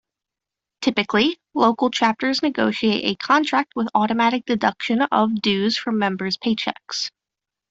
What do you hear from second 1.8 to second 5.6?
chapters negotiate a contract with automatic deduction of